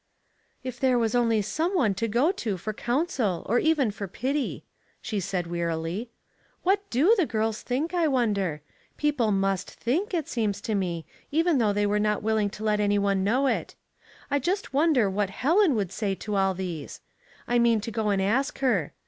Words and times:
"If 0.63 0.79
there 0.79 0.97
was 0.97 1.13
only 1.13 1.43
some 1.43 1.75
one 1.75 1.93
to 1.93 2.07
go 2.07 2.31
to 2.31 2.57
for 2.57 2.73
counsel 2.73 3.45
or 3.47 3.59
even 3.59 3.91
for 3.91 4.07
pity," 4.07 4.65
she 4.99 5.19
said, 5.19 5.45
wearily. 5.45 6.09
What 6.63 6.89
do 6.89 7.13
the 7.19 7.27
girls 7.27 7.61
think, 7.61 7.93
I 7.93 8.07
wonder? 8.07 8.63
People 8.97 9.31
must 9.31 9.69
thinks 9.69 10.15
it 10.15 10.27
seems 10.27 10.59
to 10.61 10.73
me, 10.73 11.05
even 11.29 11.59
though 11.59 11.71
they 11.71 11.85
were 11.85 11.99
not 11.99 12.23
willing 12.23 12.49
to 12.49 12.63
let 12.63 12.79
any 12.79 12.97
one 12.97 13.23
know 13.23 13.45
it. 13.45 13.75
I 14.31 14.39
just 14.39 14.73
won 14.73 14.93
der 14.93 15.07
what 15.07 15.29
Helen 15.29 15.75
would 15.75 15.91
say 15.91 16.15
to 16.15 16.35
all 16.35 16.55
these? 16.55 17.01
I 17.47 17.59
mean 17.59 17.79
to 17.81 17.91
go 17.91 18.09
and 18.09 18.19
ask 18.23 18.57
her. 18.57 18.93